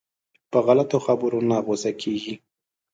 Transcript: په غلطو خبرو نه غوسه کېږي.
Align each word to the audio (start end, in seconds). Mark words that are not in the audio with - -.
په 0.51 0.57
غلطو 0.65 0.97
خبرو 1.05 1.39
نه 1.49 1.57
غوسه 1.65 1.91
کېږي. 2.01 2.35